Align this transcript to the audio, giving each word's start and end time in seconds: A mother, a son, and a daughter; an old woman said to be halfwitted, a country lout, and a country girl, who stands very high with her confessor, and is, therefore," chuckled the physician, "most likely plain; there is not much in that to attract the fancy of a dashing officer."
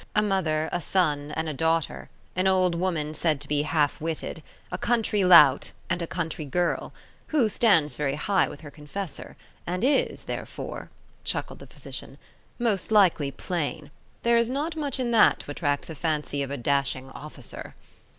A 0.15 0.23
mother, 0.23 0.67
a 0.71 0.81
son, 0.81 1.29
and 1.35 1.47
a 1.47 1.53
daughter; 1.53 2.09
an 2.35 2.47
old 2.47 2.73
woman 2.73 3.13
said 3.13 3.39
to 3.39 3.47
be 3.47 3.61
halfwitted, 3.65 4.41
a 4.71 4.77
country 4.79 5.23
lout, 5.23 5.73
and 5.91 6.01
a 6.01 6.07
country 6.07 6.43
girl, 6.43 6.91
who 7.27 7.47
stands 7.47 7.95
very 7.95 8.15
high 8.15 8.47
with 8.49 8.61
her 8.61 8.71
confessor, 8.71 9.37
and 9.67 9.83
is, 9.83 10.23
therefore," 10.23 10.89
chuckled 11.23 11.59
the 11.59 11.67
physician, 11.67 12.17
"most 12.57 12.91
likely 12.91 13.29
plain; 13.29 13.91
there 14.23 14.37
is 14.39 14.49
not 14.49 14.75
much 14.75 14.99
in 14.99 15.11
that 15.11 15.39
to 15.41 15.51
attract 15.51 15.85
the 15.85 15.93
fancy 15.93 16.41
of 16.41 16.49
a 16.49 16.57
dashing 16.57 17.11
officer." 17.11 17.75